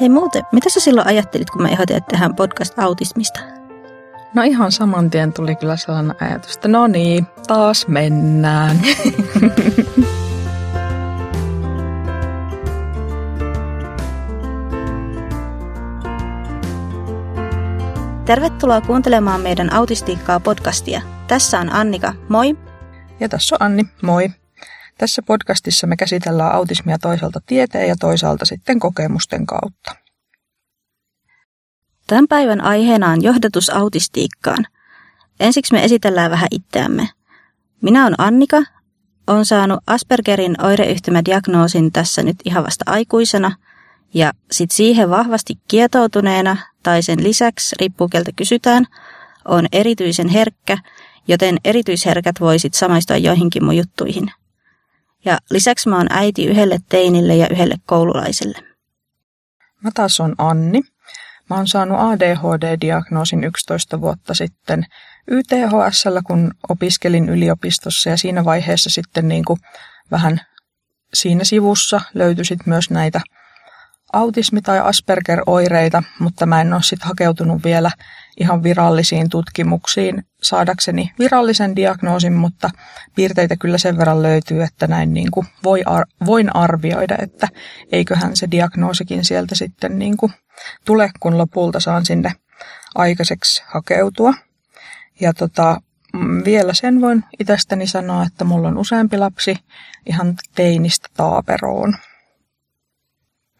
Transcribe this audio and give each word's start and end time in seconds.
Hei 0.00 0.08
muuten, 0.08 0.42
mitä 0.52 0.70
sä 0.70 0.80
silloin 0.80 1.06
ajattelit, 1.06 1.50
kun 1.50 1.62
mä 1.62 1.68
ehdotin, 1.68 1.96
että 1.96 2.10
tehdään 2.10 2.36
podcast 2.36 2.78
autismista? 2.78 3.40
No 4.34 4.42
ihan 4.42 4.72
saman 4.72 5.10
tien 5.10 5.32
tuli 5.32 5.56
kyllä 5.56 5.76
sellainen 5.76 6.16
ajatus, 6.20 6.54
että 6.54 6.68
no 6.68 6.86
niin, 6.86 7.26
taas 7.46 7.88
mennään. 7.88 8.80
Tervetuloa 18.26 18.80
kuuntelemaan 18.80 19.40
meidän 19.40 19.72
Autistiikkaa 19.72 20.40
podcastia. 20.40 21.02
Tässä 21.26 21.60
on 21.60 21.72
Annika, 21.72 22.14
moi. 22.28 22.56
Ja 23.20 23.28
tässä 23.28 23.56
on 23.60 23.62
Anni, 23.66 23.82
moi. 24.02 24.30
Tässä 25.00 25.22
podcastissa 25.22 25.86
me 25.86 25.96
käsitellään 25.96 26.54
autismia 26.54 26.98
toisaalta 26.98 27.40
tieteen 27.46 27.88
ja 27.88 27.96
toisaalta 28.00 28.44
sitten 28.44 28.80
kokemusten 28.80 29.46
kautta. 29.46 29.99
Tämän 32.10 32.28
päivän 32.28 32.60
aiheena 32.60 33.08
on 33.08 33.22
johdatus 33.22 33.70
autistiikkaan. 33.70 34.66
Ensiksi 35.40 35.72
me 35.72 35.84
esitellään 35.84 36.30
vähän 36.30 36.48
itseämme. 36.50 37.08
Minä 37.80 38.02
olen 38.02 38.14
Annika, 38.18 38.62
olen 39.26 39.44
saanut 39.44 39.80
Aspergerin 39.86 40.64
oireyhtymädiagnoosin 40.64 41.92
tässä 41.92 42.22
nyt 42.22 42.36
ihan 42.44 42.64
vasta 42.64 42.84
aikuisena 42.86 43.56
ja 44.14 44.32
sitten 44.50 44.76
siihen 44.76 45.10
vahvasti 45.10 45.54
kietoutuneena 45.68 46.56
tai 46.82 47.02
sen 47.02 47.24
lisäksi, 47.24 47.76
riippuu 47.80 48.08
keltä 48.08 48.30
kysytään, 48.36 48.86
on 49.44 49.66
erityisen 49.72 50.28
herkkä, 50.28 50.78
joten 51.28 51.58
erityisherkät 51.64 52.40
voisit 52.40 52.74
samaistua 52.74 53.16
joihinkin 53.16 53.64
mun 53.64 53.76
juttuihin– 53.76 54.30
ja 55.24 55.38
lisäksi 55.50 55.88
mä 55.88 55.96
oon 55.96 56.06
äiti 56.10 56.46
yhdelle 56.46 56.78
teinille 56.88 57.36
ja 57.36 57.48
yhdelle 57.50 57.74
koululaiselle. 57.86 58.58
Mä 59.84 59.90
taas 59.94 60.20
on 60.20 60.34
Anni. 60.38 60.82
Mä 61.50 61.56
oon 61.56 61.68
saanut 61.68 61.98
ADHD-diagnoosin 62.00 63.44
11 63.44 64.00
vuotta 64.00 64.34
sitten 64.34 64.86
YTHSllä, 65.30 66.22
kun 66.26 66.50
opiskelin 66.68 67.28
yliopistossa 67.28 68.10
ja 68.10 68.16
siinä 68.16 68.44
vaiheessa 68.44 68.90
sitten 68.90 69.28
niin 69.28 69.44
kuin 69.44 69.60
vähän 70.10 70.40
siinä 71.14 71.44
sivussa 71.44 72.00
löytyi 72.14 72.44
myös 72.66 72.90
näitä 72.90 73.20
autismi- 74.12 74.62
tai 74.62 74.80
Asperger-oireita, 74.80 76.02
mutta 76.18 76.46
mä 76.46 76.60
en 76.60 76.72
ole 76.72 76.82
sitten 76.82 77.08
hakeutunut 77.08 77.64
vielä 77.64 77.90
ihan 78.40 78.62
virallisiin 78.62 79.28
tutkimuksiin 79.28 80.24
saadakseni 80.42 81.12
virallisen 81.18 81.76
diagnoosin, 81.76 82.32
mutta 82.32 82.70
piirteitä 83.14 83.56
kyllä 83.56 83.78
sen 83.78 83.98
verran 83.98 84.22
löytyy, 84.22 84.62
että 84.62 84.86
näin 84.86 85.14
niin 85.14 85.30
kuin 85.30 85.46
voi 85.64 85.82
ar- 85.86 86.06
voin 86.26 86.56
arvioida, 86.56 87.16
että 87.18 87.48
eiköhän 87.92 88.36
se 88.36 88.50
diagnoosikin 88.50 89.24
sieltä 89.24 89.54
sitten 89.54 89.98
niin 89.98 90.16
kuin 90.16 90.32
tule, 90.84 91.10
kun 91.20 91.38
lopulta 91.38 91.80
saan 91.80 92.06
sinne 92.06 92.32
aikaiseksi 92.94 93.62
hakeutua. 93.66 94.34
Ja 95.20 95.32
tota, 95.34 95.80
mm, 96.12 96.44
vielä 96.44 96.74
sen 96.74 97.00
voin 97.00 97.24
itsestäni 97.38 97.86
sanoa, 97.86 98.22
että 98.22 98.44
mulla 98.44 98.68
on 98.68 98.78
useampi 98.78 99.18
lapsi 99.18 99.56
ihan 100.06 100.34
teinistä 100.54 101.08
taaperoon. 101.16 101.94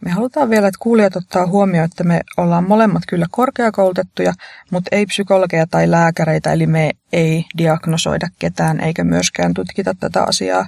Me 0.00 0.10
halutaan 0.10 0.50
vielä, 0.50 0.68
että 0.68 0.78
kuulijat 0.82 1.16
ottaa 1.16 1.46
huomioon, 1.46 1.84
että 1.84 2.04
me 2.04 2.20
ollaan 2.36 2.68
molemmat 2.68 3.02
kyllä 3.08 3.26
korkeakoulutettuja, 3.30 4.32
mutta 4.70 4.88
ei 4.92 5.06
psykologeja 5.06 5.66
tai 5.66 5.90
lääkäreitä, 5.90 6.52
eli 6.52 6.66
me 6.66 6.90
ei 7.12 7.44
diagnosoida 7.58 8.28
ketään 8.38 8.80
eikä 8.80 9.04
myöskään 9.04 9.54
tutkita 9.54 9.94
tätä 10.00 10.22
asiaa 10.22 10.66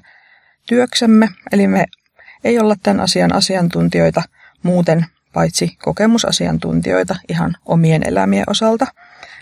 työksemme. 0.66 1.28
Eli 1.52 1.66
me 1.66 1.84
ei 2.44 2.58
olla 2.58 2.76
tämän 2.82 3.00
asian 3.00 3.34
asiantuntijoita 3.34 4.22
muuten 4.62 5.06
paitsi 5.32 5.76
kokemusasiantuntijoita 5.82 7.16
ihan 7.28 7.56
omien 7.66 8.08
elämien 8.08 8.44
osalta. 8.46 8.86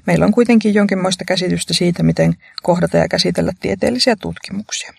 Meillä 0.06 0.24
on 0.24 0.32
kuitenkin 0.32 0.74
jonkinmoista 0.74 1.24
käsitystä 1.24 1.74
siitä, 1.74 2.02
miten 2.02 2.34
kohdata 2.62 2.96
ja 2.96 3.08
käsitellä 3.08 3.52
tieteellisiä 3.60 4.16
tutkimuksia. 4.16 4.92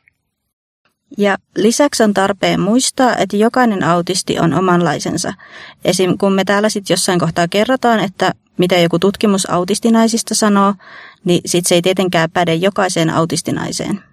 Ja 1.18 1.38
lisäksi 1.58 2.04
on 2.04 2.14
tarpeen 2.14 2.60
muistaa, 2.60 3.16
että 3.16 3.38
jokainen 3.38 3.84
autisti 3.84 4.40
on 4.40 4.54
omanlaisensa. 4.54 5.34
Esim. 5.86 6.18
kun 6.18 6.34
me 6.34 6.44
täällä 6.44 6.70
sitten 6.70 6.94
jossain 6.94 7.20
kohtaa 7.20 7.48
kerrotaan, 7.48 8.00
että 8.00 8.34
mitä 8.58 8.78
joku 8.78 9.00
tutkimus 9.00 9.50
autistinaisista 9.50 10.36
sanoo, 10.36 10.74
niin 11.24 11.42
sit 11.46 11.66
se 11.66 11.76
ei 11.76 11.82
tietenkään 11.82 12.32
päde 12.32 12.56
jokaiseen 12.56 13.10
autistinaiseen. 13.10 14.04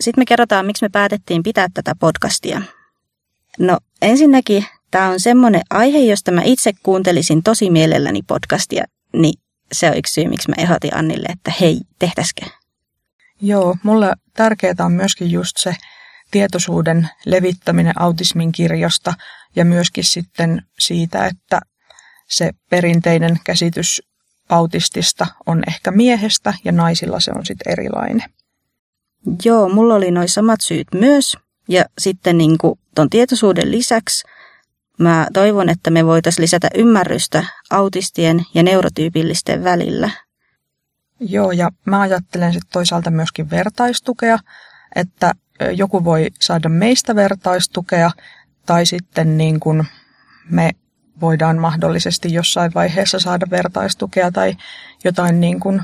Sitten 0.00 0.22
me 0.22 0.24
kerrotaan, 0.24 0.66
miksi 0.66 0.84
me 0.84 0.88
päätettiin 0.88 1.42
pitää 1.42 1.68
tätä 1.74 1.94
podcastia. 2.00 2.62
No 3.58 3.78
ensinnäkin 4.02 4.66
tämä 4.90 5.08
on 5.08 5.20
semmoinen 5.20 5.62
aihe, 5.70 5.98
josta 5.98 6.32
mä 6.32 6.42
itse 6.44 6.72
kuuntelisin 6.82 7.42
tosi 7.42 7.70
mielelläni 7.70 8.22
podcastia, 8.22 8.84
niin 9.12 9.34
se 9.72 9.90
on 9.90 9.96
yksi 9.96 10.12
syy, 10.12 10.28
miksi 10.28 10.48
mä 10.48 10.54
ehdotin 10.58 10.96
Annille, 10.96 11.26
että 11.32 11.52
hei, 11.60 11.80
tehtäisikö? 11.98 12.46
Joo, 13.40 13.76
mulle 13.82 14.12
tärkeää 14.34 14.74
on 14.80 14.92
myöskin 14.92 15.30
just 15.30 15.56
se, 15.56 15.74
tietoisuuden 16.34 17.08
levittäminen 17.26 18.00
autismin 18.02 18.52
kirjosta 18.52 19.14
ja 19.56 19.64
myöskin 19.64 20.04
sitten 20.04 20.62
siitä, 20.78 21.26
että 21.26 21.60
se 22.28 22.50
perinteinen 22.70 23.40
käsitys 23.44 24.02
autistista 24.48 25.26
on 25.46 25.62
ehkä 25.68 25.90
miehestä 25.90 26.54
ja 26.64 26.72
naisilla 26.72 27.20
se 27.20 27.32
on 27.34 27.46
sitten 27.46 27.72
erilainen. 27.72 28.30
Joo, 29.44 29.68
mulla 29.68 29.94
oli 29.94 30.10
noin 30.10 30.28
samat 30.28 30.60
syyt 30.60 30.86
myös. 30.94 31.36
Ja 31.68 31.84
sitten 31.98 32.38
niin 32.38 32.58
tuon 32.94 33.10
tietoisuuden 33.10 33.70
lisäksi 33.70 34.24
mä 34.98 35.26
toivon, 35.32 35.68
että 35.68 35.90
me 35.90 36.06
voitaisiin 36.06 36.42
lisätä 36.42 36.68
ymmärrystä 36.74 37.44
autistien 37.70 38.42
ja 38.54 38.62
neurotyypillisten 38.62 39.64
välillä. 39.64 40.10
Joo, 41.20 41.52
ja 41.52 41.70
mä 41.84 42.00
ajattelen 42.00 42.52
sitten 42.52 42.72
toisaalta 42.72 43.10
myöskin 43.10 43.50
vertaistukea, 43.50 44.38
että 44.96 45.32
joku 45.72 46.04
voi 46.04 46.30
saada 46.40 46.68
meistä 46.68 47.14
vertaistukea 47.14 48.10
tai 48.66 48.86
sitten 48.86 49.38
niin 49.38 49.60
kuin 49.60 49.86
me 50.50 50.70
voidaan 51.20 51.58
mahdollisesti 51.58 52.32
jossain 52.32 52.74
vaiheessa 52.74 53.18
saada 53.18 53.46
vertaistukea 53.50 54.32
tai 54.32 54.56
jotain 55.04 55.40
niin 55.40 55.60
kuin 55.60 55.82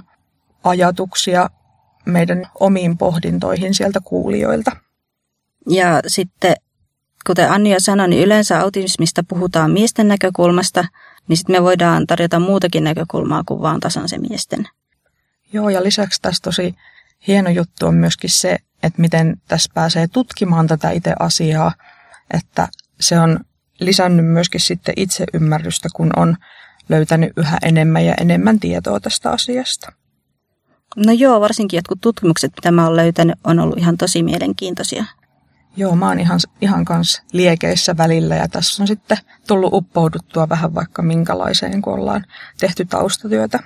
ajatuksia 0.64 1.50
meidän 2.04 2.46
omiin 2.60 2.98
pohdintoihin 2.98 3.74
sieltä 3.74 4.00
kuulijoilta. 4.04 4.76
Ja 5.68 6.00
sitten, 6.06 6.54
kuten 7.26 7.50
Annia 7.50 7.80
sanoi, 7.80 8.08
niin 8.08 8.24
yleensä 8.24 8.60
autismista 8.60 9.24
puhutaan 9.28 9.70
miesten 9.70 10.08
näkökulmasta, 10.08 10.84
niin 11.28 11.36
sitten 11.36 11.56
me 11.56 11.62
voidaan 11.62 12.06
tarjota 12.06 12.40
muutakin 12.40 12.84
näkökulmaa 12.84 13.42
kuin 13.46 13.62
vaan 13.62 13.80
tasan 13.80 14.08
se 14.08 14.18
miesten. 14.18 14.68
Joo, 15.52 15.68
ja 15.68 15.82
lisäksi 15.82 16.22
tässä 16.22 16.42
tosi 16.42 16.74
hieno 17.26 17.50
juttu 17.50 17.86
on 17.86 17.94
myöskin 17.94 18.30
se, 18.30 18.58
että 18.82 19.00
miten 19.00 19.36
tässä 19.48 19.70
pääsee 19.74 20.08
tutkimaan 20.08 20.66
tätä 20.66 20.90
itse 20.90 21.12
asiaa, 21.18 21.72
että 22.34 22.68
se 23.00 23.20
on 23.20 23.40
lisännyt 23.80 24.26
myöskin 24.26 24.60
sitten 24.60 24.94
itseymmärrystä, 24.96 25.88
kun 25.94 26.10
on 26.16 26.36
löytänyt 26.88 27.32
yhä 27.36 27.58
enemmän 27.62 28.04
ja 28.04 28.14
enemmän 28.20 28.60
tietoa 28.60 29.00
tästä 29.00 29.30
asiasta. 29.30 29.92
No 30.96 31.12
joo, 31.12 31.40
varsinkin 31.40 31.78
jotkut 31.78 32.00
tutkimukset, 32.00 32.52
mitä 32.56 32.70
mä 32.70 32.84
oon 32.84 32.96
löytänyt, 32.96 33.38
on 33.44 33.58
ollut 33.58 33.78
ihan 33.78 33.96
tosi 33.96 34.22
mielenkiintoisia. 34.22 35.04
Joo, 35.76 35.96
mä 35.96 36.08
oon 36.08 36.20
ihan, 36.20 36.40
ihan 36.60 36.84
kans 36.84 37.22
liekeissä 37.32 37.96
välillä 37.96 38.36
ja 38.36 38.48
tässä 38.48 38.82
on 38.82 38.86
sitten 38.86 39.18
tullut 39.46 39.74
uppouduttua 39.74 40.48
vähän 40.48 40.74
vaikka 40.74 41.02
minkälaiseen, 41.02 41.82
kun 41.82 41.94
ollaan 41.94 42.24
tehty 42.60 42.84
taustatyötä. 42.84 43.58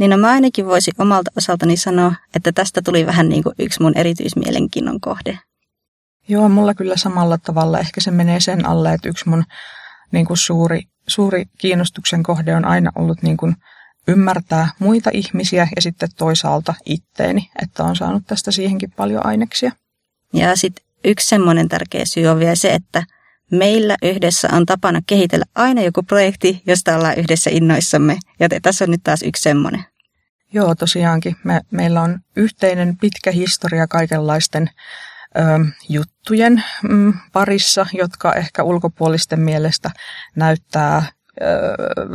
Niin 0.00 0.10
no 0.10 0.16
mä 0.16 0.30
ainakin 0.30 0.66
voisin 0.66 0.94
omalta 0.98 1.30
osaltani 1.36 1.76
sanoa, 1.76 2.14
että 2.34 2.52
tästä 2.52 2.82
tuli 2.82 3.06
vähän 3.06 3.28
niin 3.28 3.42
kuin 3.42 3.54
yksi 3.58 3.82
mun 3.82 3.96
erityismielenkiinnon 3.96 5.00
kohde. 5.00 5.38
Joo, 6.28 6.48
mulla 6.48 6.74
kyllä 6.74 6.96
samalla 6.96 7.38
tavalla. 7.38 7.78
Ehkä 7.78 8.00
se 8.00 8.10
menee 8.10 8.40
sen 8.40 8.66
alle, 8.66 8.92
että 8.92 9.08
yksi 9.08 9.28
mun 9.28 9.44
niin 10.12 10.26
kuin 10.26 10.36
suuri, 10.36 10.82
suuri 11.06 11.44
kiinnostuksen 11.58 12.22
kohde 12.22 12.56
on 12.56 12.64
aina 12.64 12.90
ollut 12.94 13.22
niin 13.22 13.36
kuin 13.36 13.56
ymmärtää 14.08 14.68
muita 14.78 15.10
ihmisiä 15.12 15.68
ja 15.76 15.82
sitten 15.82 16.08
toisaalta 16.16 16.74
itteeni, 16.86 17.50
että 17.62 17.84
on 17.84 17.96
saanut 17.96 18.22
tästä 18.26 18.50
siihenkin 18.50 18.90
paljon 18.96 19.26
aineksia. 19.26 19.72
Ja 20.32 20.56
sitten 20.56 20.84
yksi 21.04 21.28
semmoinen 21.28 21.68
tärkeä 21.68 22.04
syy 22.04 22.26
on 22.26 22.38
vielä 22.38 22.54
se, 22.54 22.74
että 22.74 23.04
meillä 23.50 23.96
yhdessä 24.02 24.48
on 24.52 24.66
tapana 24.66 25.00
kehitellä 25.06 25.44
aina 25.54 25.82
joku 25.82 26.02
projekti, 26.02 26.62
josta 26.66 26.96
ollaan 26.96 27.18
yhdessä 27.18 27.50
innoissamme. 27.50 28.18
Ja 28.38 28.48
tässä 28.62 28.84
on 28.84 28.90
nyt 28.90 29.02
taas 29.04 29.22
yksi 29.22 29.42
semmoinen. 29.42 29.89
Joo, 30.52 30.74
tosiaankin. 30.74 31.36
Me, 31.44 31.60
meillä 31.70 32.02
on 32.02 32.18
yhteinen 32.36 32.96
pitkä 32.96 33.30
historia 33.30 33.86
kaikenlaisten 33.86 34.70
ö, 35.38 35.40
juttujen 35.88 36.64
mm, 36.88 37.12
parissa, 37.32 37.86
jotka 37.92 38.32
ehkä 38.32 38.62
ulkopuolisten 38.62 39.40
mielestä 39.40 39.90
näyttää 40.36 41.02
ö, 41.42 41.44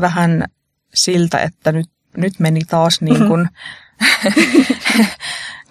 vähän 0.02 0.46
siltä, 0.94 1.38
että 1.38 1.72
nyt, 1.72 1.90
nyt 2.18 2.34
meni 2.40 2.62
taas 2.62 3.02
niin 3.02 3.28
kuin, 3.28 3.50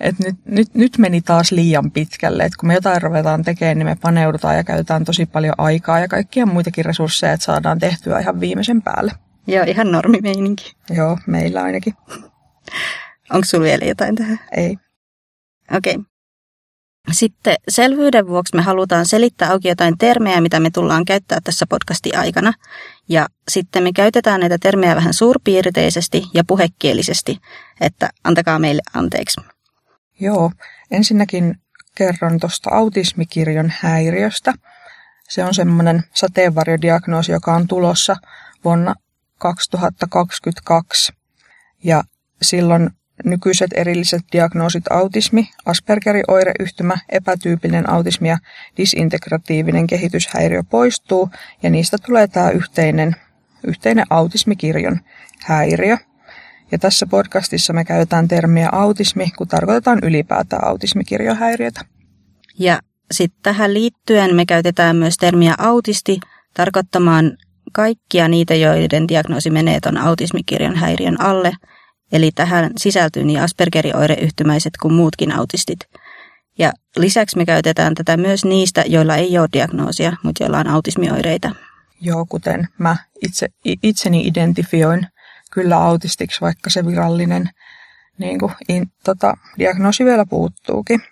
että 0.01 0.25
nyt, 0.25 0.37
nyt, 0.45 0.75
nyt 0.75 0.99
meni 0.99 1.21
taas 1.21 1.53
liian 1.53 1.91
pitkälle, 1.91 2.43
että 2.43 2.57
kun 2.61 2.67
me 2.67 2.75
jotain 2.75 3.03
ruvetaan 3.03 3.43
tekemään, 3.45 3.79
niin 3.79 3.87
me 3.87 3.97
paneudutaan 4.01 4.57
ja 4.57 4.65
käytetään 4.65 5.05
tosi 5.05 5.27
paljon 5.27 5.55
aikaa 5.59 6.01
ja 6.01 6.09
kaikkia 6.09 6.47
muitakin 6.47 6.85
resursseja, 6.85 7.33
että 7.33 7.45
saadaan 7.45 7.79
tehtyä 7.79 8.19
ihan 8.19 8.41
viimeisen 8.41 8.83
päälle. 8.83 9.13
Joo, 9.47 9.65
ihan 9.65 9.93
normimeininki. 9.93 10.73
Joo, 10.91 11.19
meillä 11.27 11.63
ainakin. 11.63 11.95
Onko 13.31 13.45
sulla 13.45 13.65
vielä 13.65 13.85
jotain 13.85 14.15
tähän? 14.15 14.41
Ei. 14.57 14.77
Okei. 15.77 15.95
Okay. 15.95 16.05
Sitten 17.13 17.57
selvyyden 17.69 18.27
vuoksi 18.27 18.57
me 18.57 18.63
halutaan 18.63 19.07
selittää 19.07 19.51
auki 19.51 19.69
jotain 19.69 19.99
termejä, 19.99 20.41
mitä 20.41 20.61
me 20.61 20.71
tullaan 20.71 21.05
käyttää 21.05 21.39
tässä 21.45 21.67
podcastin 21.69 22.19
aikana. 22.19 22.53
Ja 23.09 23.27
sitten 23.49 23.83
me 23.83 23.93
käytetään 23.93 24.41
näitä 24.41 24.59
termejä 24.59 24.97
vähän 24.97 25.15
suurpiirteisesti 25.15 26.23
ja 26.35 26.45
puhekielisesti, 26.47 27.39
että 27.81 28.11
antakaa 28.25 28.59
meille 28.59 28.83
anteeksi. 28.95 29.41
Joo, 30.21 30.51
ensinnäkin 30.91 31.55
kerron 31.95 32.41
tuosta 32.41 32.71
autismikirjon 32.73 33.73
häiriöstä. 33.81 34.53
Se 35.29 35.45
on 35.45 35.55
semmoinen 35.55 36.05
sateenvarjodiagnoosi, 36.15 37.33
joka 37.33 37.55
on 37.55 37.69
tulossa 37.69 38.17
vuonna 38.65 38.95
2022. 39.39 41.13
Ja 41.85 42.03
silloin 42.43 42.91
nykyiset 43.25 43.71
erilliset 43.75 44.23
diagnoosit 44.33 44.85
autismi, 44.91 45.49
Aspergerin 45.67 46.25
oireyhtymä, 46.29 46.97
epätyypillinen 47.09 47.91
autismi 47.91 48.29
ja 48.29 48.39
disintegratiivinen 48.77 49.87
kehityshäiriö 49.87 50.63
poistuu 50.63 51.31
ja 51.63 51.71
niistä 51.71 51.97
tulee 52.07 52.27
tämä 52.27 52.51
yhteinen, 52.51 53.17
yhteinen 53.67 54.07
autismikirjon 54.11 55.01
häiriö. 55.45 55.97
Ja 56.73 56.79
tässä 56.79 57.07
podcastissa 57.07 57.73
me 57.73 57.85
käytetään 57.85 58.29
termiä 58.29 58.69
autismi, 58.73 59.31
kun 59.39 59.49
tarkoitetaan 59.49 59.99
ylipäätään 60.03 60.67
autismikirjohäiriötä. 60.67 61.81
Ja 62.59 62.81
sitten 63.13 63.43
tähän 63.43 63.75
liittyen 63.75 64.35
me 64.35 64.47
käytetään 64.47 64.97
myös 64.97 65.17
termiä 65.17 65.55
autisti 65.59 66.21
tarkoittamaan 66.55 67.37
kaikkia 67.73 68.29
niitä, 68.29 68.55
joiden 68.55 69.09
diagnoosi 69.09 69.51
menee 69.51 69.81
tuon 69.81 69.99
autismikirjon 69.99 70.77
häiriön 70.77 71.21
alle– 71.21 71.53
Eli 72.13 72.31
tähän 72.35 72.71
sisältyy 72.77 73.25
niin 73.25 73.41
Aspergerin 73.41 73.97
oireyhtymäiset 73.97 74.73
kuin 74.83 74.95
muutkin 74.95 75.33
autistit. 75.33 75.79
Ja 76.59 76.73
lisäksi 76.97 77.37
me 77.37 77.47
käytetään 77.47 77.95
tätä 77.95 78.17
myös 78.17 78.45
niistä, 78.45 78.85
joilla 78.87 79.17
ei 79.17 79.39
ole 79.39 79.49
diagnoosia, 79.53 80.17
mutta 80.23 80.43
joilla 80.43 80.59
on 80.59 80.69
autismioireita. 80.69 81.51
Joo, 82.01 82.27
kuten 82.29 82.69
mä 82.79 82.97
itse, 83.23 83.49
itseni 83.83 84.27
identifioin 84.27 85.07
kyllä 85.53 85.79
autistiksi, 85.79 86.41
vaikka 86.41 86.71
se 86.71 86.87
virallinen 86.87 87.51
niin 88.19 88.39
kuin, 88.39 88.53
in, 88.69 88.87
tota, 89.05 89.35
diagnoosi 89.59 90.05
vielä 90.05 90.27
puuttuukin. 90.31 91.03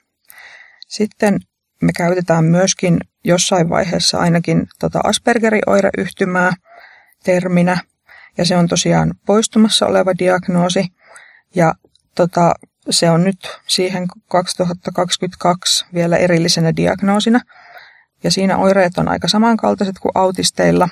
Sitten 0.89 1.41
me 1.83 1.93
käytetään 1.97 2.44
myöskin 2.44 2.99
jossain 3.25 3.69
vaiheessa 3.69 4.19
ainakin 4.19 4.67
tota 4.79 5.00
Aspergerin 5.05 5.62
oireyhtymää 5.67 6.53
terminä, 7.25 7.79
ja 8.38 8.44
se 8.44 8.56
on 8.56 8.69
tosiaan 8.69 9.14
poistumassa 9.26 9.87
oleva 9.87 10.12
diagnoosi. 10.19 10.87
Ja 11.55 11.75
tota, 12.14 12.55
se 12.90 13.11
on 13.11 13.25
nyt 13.25 13.58
siihen 13.67 14.06
2022 14.29 15.87
vielä 15.94 16.17
erillisenä 16.17 16.76
diagnoosina. 16.76 17.40
Ja 18.25 18.31
siinä 18.31 18.56
oireet 18.56 18.99
on 18.99 19.08
aika 19.08 19.29
samankaltaiset 19.29 19.99
kuin 19.99 20.12
autisteilla, 20.14 20.88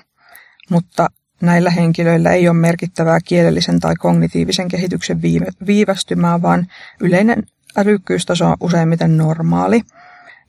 mutta 0.70 1.08
näillä 1.42 1.70
henkilöillä 1.70 2.32
ei 2.32 2.48
ole 2.48 2.56
merkittävää 2.56 3.18
kielellisen 3.24 3.80
tai 3.80 3.94
kognitiivisen 3.96 4.68
kehityksen 4.68 5.22
viivästymää, 5.66 6.42
vaan 6.42 6.66
yleinen 7.00 7.42
älykkyystaso 7.76 8.46
on 8.46 8.56
useimmiten 8.60 9.16
normaali. 9.16 9.80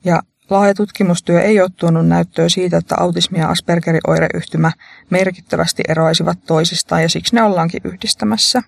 Ja 0.04 0.22
Laaja 0.52 0.74
tutkimustyö 0.74 1.42
ei 1.42 1.60
ole 1.60 1.70
tuonut 1.76 2.08
näyttöä 2.08 2.48
siitä, 2.48 2.76
että 2.76 2.94
autismi 2.98 3.38
ja 3.38 3.48
Aspergerin 3.48 4.00
oireyhtymä 4.06 4.72
merkittävästi 5.10 5.82
eroaisivat 5.88 6.38
toisistaan 6.46 7.02
ja 7.02 7.08
siksi 7.08 7.34
ne 7.34 7.42
ollaankin 7.42 7.80
yhdistämässä. 7.84 8.62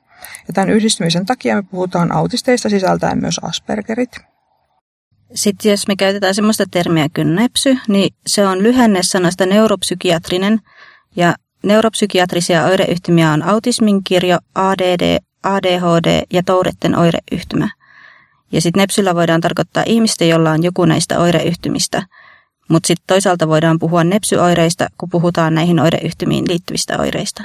Ja 0.49 0.55
tämän 0.55 0.71
yhdistymisen 0.71 1.27
takia 1.27 1.57
me 1.57 1.63
puhutaan 1.63 2.13
autisteista 2.13 2.69
sisältäen 2.69 3.21
myös 3.21 3.41
Aspergerit. 3.43 4.17
Sitten 5.35 5.71
jos 5.71 5.89
me 5.89 5.97
käytetään 5.97 6.35
sellaista 6.35 6.65
termiä 6.71 7.07
kuin 7.15 7.35
nepsy, 7.35 7.79
niin 7.89 8.15
se 8.27 8.47
on 8.47 8.63
lyhenne 8.63 9.03
sanasta 9.03 9.47
neuropsykiatrinen 9.47 10.61
ja 11.17 11.35
neuropsykiatrisia 11.63 12.65
oireyhtymiä 12.65 13.33
on 13.33 13.43
autismin 13.43 14.05
kirjo, 14.05 14.39
ADD, 14.55 15.19
ADHD 15.43 16.23
ja 16.33 16.43
Touretten 16.43 16.99
oireyhtymä– 16.99 17.69
ja 18.55 18.61
sitten 18.61 18.81
nepsyllä 18.81 19.15
voidaan 19.15 19.41
tarkoittaa 19.41 19.83
ihmistä, 19.87 20.25
jolla 20.25 20.51
on 20.51 20.63
joku 20.63 20.85
näistä 20.85 21.19
oireyhtymistä. 21.19 22.03
Mutta 22.69 22.87
sitten 22.87 23.05
toisaalta 23.07 23.49
voidaan 23.49 23.79
puhua 23.79 24.05
nepsyoireista, 24.05 24.89
kun 24.99 25.09
puhutaan 25.11 25.55
näihin 25.55 25.81
oireyhtymiin 25.81 26.45
liittyvistä 26.49 26.99
oireista. 26.99 27.43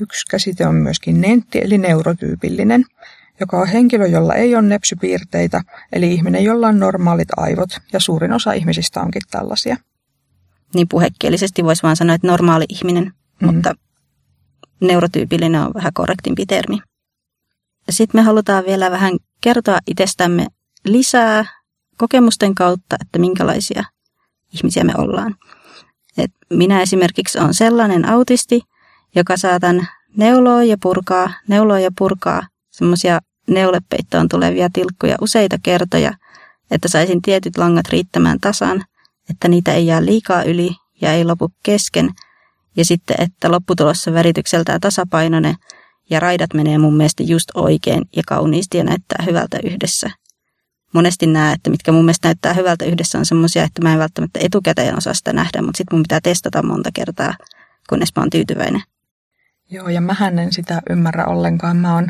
Yksi 0.00 0.26
käsite 0.30 0.66
on 0.66 0.74
myöskin 0.74 1.20
nentti 1.20 1.58
eli 1.58 1.78
neurotyypillinen, 1.78 2.84
joka 3.40 3.60
on 3.60 3.68
henkilö, 3.68 4.06
jolla 4.06 4.34
ei 4.34 4.54
ole 4.54 4.62
nepsypiirteitä, 4.62 5.62
eli 5.92 6.12
ihminen, 6.14 6.44
jolla 6.44 6.68
on 6.68 6.78
normaalit 6.78 7.28
aivot, 7.36 7.70
ja 7.92 8.00
suurin 8.00 8.32
osa 8.32 8.52
ihmisistä 8.52 9.00
onkin 9.00 9.22
tällaisia. 9.30 9.76
Niin 10.74 10.88
puhekielisesti 10.88 11.64
voisi 11.64 11.82
vaan 11.82 11.96
sanoa, 11.96 12.14
että 12.14 12.26
normaali 12.26 12.64
ihminen, 12.68 13.04
mm. 13.40 13.46
mutta 13.46 13.74
neurotyypillinen 14.80 15.60
on 15.60 15.74
vähän 15.74 15.92
korrektimpi 15.92 16.46
termi. 16.46 16.78
Sitten 17.90 18.18
me 18.20 18.22
halutaan 18.22 18.64
vielä 18.64 18.90
vähän 18.90 19.12
kertoa 19.42 19.78
itsestämme 19.86 20.46
lisää 20.84 21.44
kokemusten 21.98 22.54
kautta, 22.54 22.96
että 23.00 23.18
minkälaisia 23.18 23.84
ihmisiä 24.54 24.84
me 24.84 24.92
ollaan. 24.98 25.34
Et 26.18 26.30
minä 26.50 26.82
esimerkiksi 26.82 27.38
olen 27.38 27.54
sellainen 27.54 28.08
autisti, 28.08 28.60
joka 29.14 29.36
saatan 29.36 29.88
neuloa 30.16 30.64
ja 30.64 30.76
purkaa, 30.82 31.30
neuloa 31.48 31.80
ja 31.80 31.90
purkaa 31.98 32.42
semmoisia 32.70 33.20
neulepeittoon 33.48 34.28
tulevia 34.28 34.68
tilkkuja 34.72 35.16
useita 35.20 35.56
kertoja, 35.62 36.14
että 36.70 36.88
saisin 36.88 37.22
tietyt 37.22 37.56
langat 37.56 37.88
riittämään 37.88 38.40
tasan, 38.40 38.84
että 39.30 39.48
niitä 39.48 39.72
ei 39.72 39.86
jää 39.86 40.04
liikaa 40.04 40.42
yli 40.42 40.70
ja 41.00 41.12
ei 41.12 41.24
lopu 41.24 41.52
kesken, 41.62 42.10
ja 42.76 42.84
sitten, 42.84 43.16
että 43.18 43.50
lopputulossa 43.50 44.12
väritykseltään 44.12 44.80
tasapainoinen 44.80 45.54
ja 46.10 46.20
raidat 46.20 46.54
menee 46.54 46.78
mun 46.78 46.96
mielestä 46.96 47.22
just 47.22 47.48
oikein 47.54 48.02
ja 48.16 48.22
kauniisti 48.26 48.78
ja 48.78 48.84
näyttää 48.84 49.24
hyvältä 49.26 49.58
yhdessä. 49.64 50.10
Monesti 50.94 51.26
nämä, 51.26 51.52
että 51.52 51.70
mitkä 51.70 51.92
mun 51.92 52.04
mielestä 52.04 52.28
näyttää 52.28 52.54
hyvältä 52.54 52.84
yhdessä, 52.84 53.18
on 53.18 53.26
semmoisia, 53.26 53.64
että 53.64 53.82
mä 53.82 53.92
en 53.92 53.98
välttämättä 53.98 54.40
etukäteen 54.42 54.98
osaa 54.98 55.14
sitä 55.14 55.32
nähdä, 55.32 55.62
mutta 55.62 55.78
sitten 55.78 55.96
mun 55.96 56.02
pitää 56.02 56.20
testata 56.22 56.62
monta 56.62 56.90
kertaa, 56.94 57.34
kunnes 57.88 58.08
mä 58.16 58.22
oon 58.22 58.30
tyytyväinen. 58.30 58.82
Joo, 59.70 59.88
ja 59.88 60.00
mä 60.00 60.16
en 60.42 60.52
sitä 60.52 60.82
ymmärrä 60.90 61.24
ollenkaan. 61.24 61.76
Mä 61.76 61.94
oon 61.94 62.08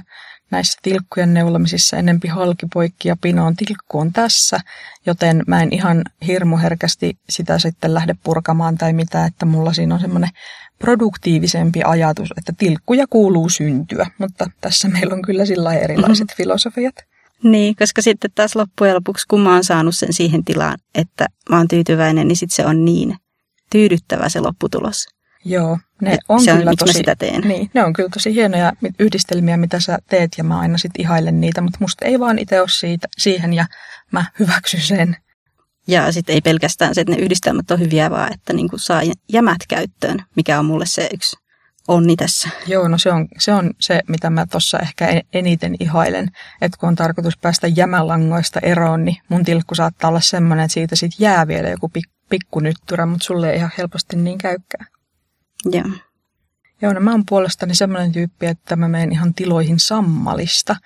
näissä 0.53 0.79
tilkkujen 0.83 1.35
neulomisissa 1.35 1.97
enempi 1.97 2.29
halkipoikki 2.29 3.09
ja 3.09 3.17
pinoon 3.21 3.57
tilkku 3.57 3.99
on 3.99 4.13
tässä, 4.13 4.61
joten 5.07 5.43
mä 5.47 5.63
en 5.63 5.73
ihan 5.73 6.05
hirmu 6.27 6.57
herkästi 6.57 7.19
sitä 7.31 7.59
sitten 7.59 7.95
lähde 7.95 8.15
purkamaan 8.25 8.79
tai 8.79 8.93
mitä, 8.93 9.27
että 9.27 9.47
mulla 9.47 9.73
siinä 9.73 9.95
on 9.95 10.01
semmoinen 10.01 10.31
produktiivisempi 10.79 11.83
ajatus, 11.85 12.29
että 12.39 12.53
tilkkuja 12.59 13.07
kuuluu 13.11 13.49
syntyä, 13.49 14.07
mutta 14.19 14.51
tässä 14.61 14.89
meillä 14.89 15.15
on 15.15 15.23
kyllä 15.23 15.45
sillä 15.45 15.75
erilaiset 15.75 16.27
mm-hmm. 16.27 16.37
filosofiat. 16.37 16.95
Niin, 17.43 17.77
koska 17.77 18.03
sitten 18.03 18.31
taas 18.35 18.57
loppujen 18.57 18.95
lopuksi, 18.95 19.27
kun 19.29 19.41
mä 19.41 19.53
oon 19.53 19.65
saanut 19.65 19.97
sen 19.97 20.13
siihen 20.13 20.45
tilaan, 20.45 20.79
että 20.95 21.27
mä 21.51 21.57
oon 21.57 21.69
tyytyväinen, 21.69 22.29
niin 22.29 22.37
sitten 22.37 22.57
se 22.57 22.67
on 22.67 22.85
niin 22.85 23.17
tyydyttävä 23.71 24.29
se 24.29 24.41
lopputulos. 24.41 25.07
Joo, 25.45 25.79
ne 26.01 26.19
on, 26.29 26.45
se 26.45 26.53
on 26.53 26.59
kyllä 26.59 26.73
tosi, 26.79 26.93
sitä 26.93 27.17
teen. 27.17 27.41
Niin, 27.41 27.71
ne 27.75 27.85
on 27.85 27.93
kyllä 27.93 28.09
tosi 28.09 28.35
hienoja 28.35 28.73
yhdistelmiä, 28.99 29.57
mitä 29.57 29.81
sä 29.81 29.99
teet, 30.11 30.33
ja 30.39 30.45
mä 30.45 30.61
aina 30.61 30.79
sitten 30.79 31.01
ihailen 31.01 31.41
niitä, 31.41 31.61
mutta 31.61 31.79
musta 31.81 32.05
ei 32.05 32.21
vaan 32.21 32.39
itse 32.39 32.61
ole 32.61 32.69
siitä, 32.69 33.09
siihen, 33.19 33.53
ja 33.53 33.67
mä 34.11 34.25
hyväksyn 34.39 34.81
sen. 34.81 35.17
Ja 35.87 36.13
sitten 36.13 36.35
ei 36.35 36.41
pelkästään 36.41 36.95
se, 36.95 37.01
että 37.01 37.15
ne 37.15 37.23
yhdistelmät 37.23 37.71
on 37.71 37.81
hyviä, 37.81 38.11
vaan 38.11 38.33
että 38.33 38.53
niin 38.53 38.69
saa 38.77 39.03
jämät 39.33 39.67
käyttöön, 39.69 40.19
mikä 40.37 40.59
on 40.59 40.65
mulle 40.65 40.87
se 40.87 41.09
yksi 41.15 41.37
onni 41.89 42.17
tässä. 42.17 42.49
Joo, 42.67 42.89
no 42.89 42.99
se 42.99 43.13
on 43.13 43.29
se, 43.39 43.53
on 43.53 43.71
se 43.81 44.01
mitä 44.09 44.31
mä 44.31 44.47
tuossa 44.47 44.79
ehkä 44.79 45.23
eniten 45.33 45.75
ihailen, 45.81 46.29
että 46.61 46.79
kun 46.81 46.89
on 46.89 46.95
tarkoitus 46.95 47.37
päästä 47.37 47.67
jämälangoista 47.67 48.61
eroon, 48.63 49.05
niin 49.05 49.17
mun 49.29 49.45
tilkku 49.45 49.75
saattaa 49.75 50.09
olla 50.09 50.21
semmoinen, 50.21 50.65
että 50.65 50.75
siitä 50.75 50.97
sit 50.97 51.13
jää 51.19 51.47
vielä 51.47 51.69
joku 51.69 51.89
pik, 51.89 52.05
pikkunyttyrä, 52.29 53.07
mutta 53.07 53.25
sulle 53.25 53.51
ei 53.51 53.57
ihan 53.57 53.71
helposti 53.79 54.17
niin 54.17 54.39
käykään. 54.39 54.87
Joo. 55.65 55.91
Joo, 56.83 56.93
no 56.93 57.01
mä 57.01 57.11
oon 57.11 57.27
puolestani 57.29 57.75
semmoinen 57.75 58.13
tyyppi, 58.13 58.47
että 58.47 58.77
mä 58.77 58.89
menen 58.89 59.13
ihan 59.13 59.35
tiloihin 59.35 59.81
sammalista. 59.81 60.77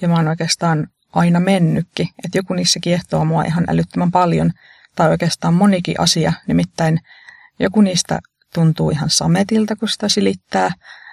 Ja 0.00 0.08
mä 0.08 0.14
oon 0.14 0.28
oikeastaan 0.28 0.88
aina 1.12 1.40
mennytkin. 1.40 2.08
Että 2.24 2.38
joku 2.38 2.54
niissä 2.54 2.80
kiehtoo 2.82 3.24
mua 3.24 3.42
ihan 3.42 3.64
älyttömän 3.68 4.10
paljon. 4.10 4.50
Tai 4.96 5.10
oikeastaan 5.10 5.54
monikin 5.54 6.00
asia. 6.00 6.32
Nimittäin 6.46 7.00
joku 7.60 7.80
niistä 7.80 8.18
tuntuu 8.54 8.90
ihan 8.90 9.10
sametilta, 9.10 9.76
kun 9.76 9.88
sitä 9.88 10.08
silittää. 10.08 10.70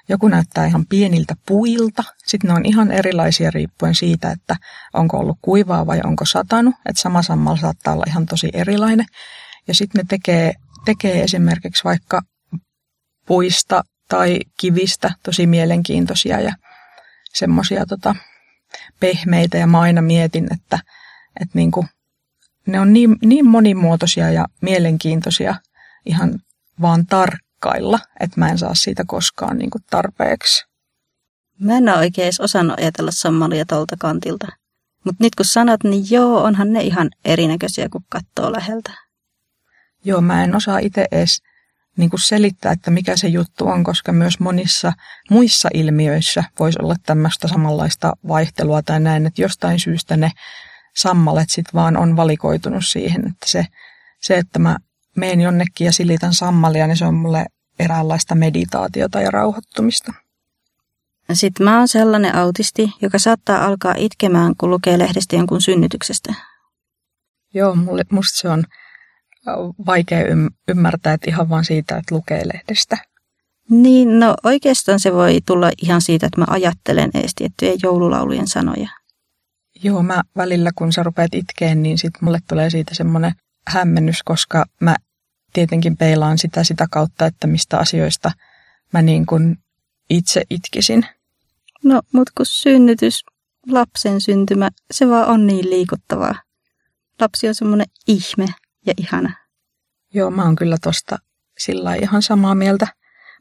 Joku 0.09 0.27
näyttää 0.27 0.65
ihan 0.65 0.85
pieniltä 0.85 1.35
puilta. 1.47 2.03
Sitten 2.25 2.47
ne 2.47 2.53
on 2.53 2.65
ihan 2.65 2.91
erilaisia 2.91 3.51
riippuen 3.51 3.95
siitä, 3.95 4.31
että 4.31 4.55
onko 4.93 5.17
ollut 5.17 5.37
kuivaa 5.41 5.87
vai 5.87 6.01
onko 6.03 6.25
satanut. 6.25 6.75
Että 6.85 7.01
sama 7.01 7.21
sammal 7.21 7.55
saattaa 7.55 7.93
olla 7.93 8.05
ihan 8.07 8.25
tosi 8.25 8.49
erilainen. 8.53 9.05
Ja 9.67 9.75
sitten 9.75 9.99
ne 9.99 10.05
tekee, 10.09 10.53
tekee 10.85 11.23
esimerkiksi 11.23 11.83
vaikka 11.83 12.21
puista 13.25 13.83
tai 14.09 14.39
kivistä 14.59 15.11
tosi 15.23 15.47
mielenkiintoisia 15.47 16.39
ja 16.39 16.53
semmoisia 17.33 17.85
tota, 17.85 18.15
pehmeitä. 18.99 19.57
Ja 19.57 19.67
mä 19.67 19.79
aina 19.79 20.01
mietin, 20.01 20.47
että, 20.53 20.79
että 21.41 21.51
niinku, 21.53 21.85
ne 22.67 22.79
on 22.79 22.93
niin, 22.93 23.15
niin 23.25 23.47
monimuotoisia 23.47 24.31
ja 24.31 24.45
mielenkiintoisia 24.61 25.55
ihan 26.05 26.39
vaan 26.81 27.05
tarkkailla, 27.05 27.99
että 28.19 28.39
mä 28.39 28.49
en 28.49 28.57
saa 28.57 28.75
siitä 28.75 29.03
koskaan 29.07 29.57
niinku 29.57 29.77
tarpeeksi. 29.89 30.65
Mä 31.59 31.77
en 31.77 31.89
ole 31.89 31.97
oikein 31.97 32.25
edes 32.25 32.39
osannut 32.39 32.79
ajatella 32.79 33.11
sammalia 33.11 33.65
tuolta 33.65 33.95
kantilta. 33.99 34.47
Mutta 35.05 35.23
nyt 35.23 35.35
kun 35.35 35.45
sanot, 35.45 35.83
niin 35.83 36.03
joo, 36.09 36.43
onhan 36.43 36.73
ne 36.73 36.81
ihan 36.81 37.09
erinäköisiä, 37.25 37.89
kun 37.89 38.05
katsoo 38.09 38.51
läheltä. 38.51 38.91
Joo, 40.03 40.21
mä 40.21 40.43
en 40.43 40.55
osaa 40.55 40.79
itse 40.79 41.07
edes 41.11 41.41
niin 41.97 42.09
kuin 42.09 42.19
selittää, 42.19 42.71
että 42.71 42.91
mikä 42.91 43.17
se 43.17 43.27
juttu 43.27 43.67
on, 43.67 43.83
koska 43.83 44.11
myös 44.11 44.39
monissa 44.39 44.93
muissa 45.29 45.69
ilmiöissä 45.73 46.43
voisi 46.59 46.79
olla 46.81 46.95
tämmöistä 47.05 47.47
samanlaista 47.47 48.13
vaihtelua 48.27 48.81
tai 48.81 48.99
näin, 48.99 49.25
että 49.25 49.41
jostain 49.41 49.79
syystä 49.79 50.17
ne 50.17 50.31
sammalet 50.95 51.49
sitten 51.49 51.73
vaan 51.73 51.97
on 51.97 52.15
valikoitunut 52.15 52.87
siihen, 52.87 53.21
että 53.27 53.45
se, 53.45 53.65
se 54.21 54.37
että 54.37 54.59
mä 54.59 54.77
menen 55.15 55.41
jonnekin 55.41 55.85
ja 55.85 55.91
silitän 55.91 56.33
sammalia, 56.33 56.87
niin 56.87 56.97
se 56.97 57.05
on 57.05 57.13
mulle 57.13 57.45
eräänlaista 57.79 58.35
meditaatiota 58.35 59.21
ja 59.21 59.31
rauhoittumista. 59.31 60.13
Sitten 61.33 61.63
mä 61.63 61.77
oon 61.77 61.87
sellainen 61.87 62.35
autisti, 62.35 62.93
joka 63.01 63.19
saattaa 63.19 63.65
alkaa 63.65 63.93
itkemään, 63.97 64.53
kun 64.57 64.69
lukee 64.69 64.99
lehdestä 64.99 65.35
jonkun 65.35 65.61
synnytyksestä. 65.61 66.33
Joo, 67.53 67.75
mulle, 67.75 68.03
musta 68.11 68.39
se 68.39 68.49
on 68.49 68.63
vaikea 69.85 70.19
ymmärtää, 70.67 71.13
että 71.13 71.29
ihan 71.29 71.49
vaan 71.49 71.65
siitä, 71.65 71.97
että 71.97 72.15
lukee 72.15 72.41
lehdestä. 72.53 72.97
Niin, 73.69 74.19
no 74.19 74.35
oikeastaan 74.43 74.99
se 74.99 75.13
voi 75.13 75.39
tulla 75.45 75.71
ihan 75.83 76.01
siitä, 76.01 76.25
että 76.25 76.41
mä 76.41 76.45
ajattelen 76.49 77.11
edes 77.13 77.31
tiettyjä 77.35 77.73
joululaulujen 77.83 78.47
sanoja. 78.47 78.89
Joo, 79.83 80.03
mä 80.03 80.21
välillä 80.37 80.71
kun 80.75 80.93
sä 80.93 81.03
rupeat 81.03 81.35
itkeen, 81.35 81.83
niin 81.83 81.97
sit 81.97 82.13
mulle 82.21 82.39
tulee 82.49 82.69
siitä 82.69 82.95
semmoinen 82.95 83.33
hämmennys, 83.67 84.23
koska 84.23 84.65
mä 84.81 84.95
tietenkin 85.53 85.97
peilaan 85.97 86.37
sitä 86.37 86.63
sitä 86.63 86.87
kautta, 86.91 87.25
että 87.25 87.47
mistä 87.47 87.77
asioista 87.77 88.31
mä 88.93 89.01
niin 89.01 89.25
kuin 89.25 89.57
itse 90.09 90.43
itkisin. 90.49 91.05
No, 91.83 92.01
mutta 92.13 92.31
kun 92.37 92.45
synnytys, 92.45 93.23
lapsen 93.67 94.21
syntymä, 94.21 94.69
se 94.91 95.09
vaan 95.09 95.27
on 95.27 95.47
niin 95.47 95.69
liikuttavaa. 95.69 96.35
Lapsi 97.19 97.47
on 97.47 97.55
semmoinen 97.55 97.87
ihme 98.07 98.47
ja 98.85 98.93
ihana. 98.97 99.33
Joo, 100.13 100.31
mä 100.31 100.43
oon 100.43 100.55
kyllä 100.55 100.77
tosta 100.81 101.17
sillä 101.57 101.95
ihan 101.95 102.21
samaa 102.21 102.55
mieltä. 102.55 102.87